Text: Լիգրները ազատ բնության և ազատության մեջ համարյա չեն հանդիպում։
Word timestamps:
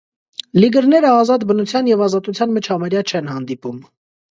Լիգրները 0.63 1.11
ազատ 1.17 1.45
բնության 1.51 1.91
և 1.91 2.03
ազատության 2.07 2.55
մեջ 2.57 2.73
համարյա 2.75 3.07
չեն 3.13 3.33
հանդիպում։ 3.37 3.81